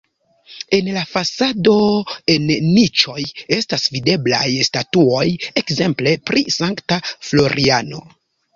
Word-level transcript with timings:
En 0.77 0.87
la 0.93 1.01
fasado 1.09 1.75
en 2.35 2.47
niĉoj 2.77 3.25
estas 3.59 3.85
videblaj 3.97 4.49
statuoj 4.71 5.29
ekzemple 5.65 6.17
pri 6.33 6.45
Sankta 6.59 7.01
Floriano. 7.13 8.05